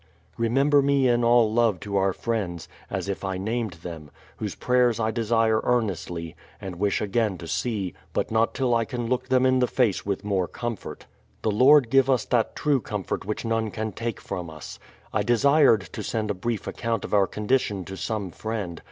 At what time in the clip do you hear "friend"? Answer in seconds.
18.31-18.79